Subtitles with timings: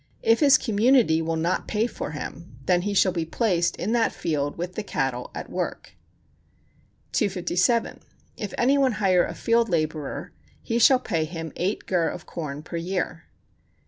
[0.23, 4.11] If his community will not pay for him, then he shall be placed in that
[4.11, 5.93] field with the cattle [at work].
[7.11, 7.99] 257.
[8.35, 10.31] If any one hire a field laborer,
[10.63, 13.25] he shall pay him eight gur of corn per year.